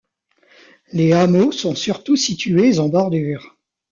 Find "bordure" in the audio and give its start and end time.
2.89-3.55